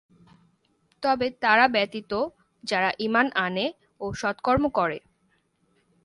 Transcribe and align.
তবে 1.03 1.27
তারা 1.41 1.65
ব্যতীত 1.67 2.11
যারা 2.63 2.89
ঈমান 2.99 3.27
আনে 3.37 3.65
ও 4.01 4.05
সৎকর্ম 4.13 4.63
করে। 4.69 4.97